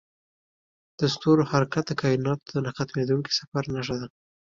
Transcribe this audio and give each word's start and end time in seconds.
د 0.99 1.01
ستورو 1.13 1.43
حرکت 1.51 1.83
د 1.87 1.91
کایناتو 2.01 2.47
د 2.53 2.55
نه 2.65 2.71
ختمیدونکي 2.77 3.31
سفر 3.39 3.63
نښه 3.73 3.95
ده. 4.01 4.07